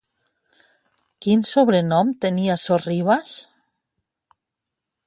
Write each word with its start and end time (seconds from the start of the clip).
Quin 1.25 1.45
sobrenom 1.49 2.09
tenia 2.27 2.57
Sorribas? 2.65 3.39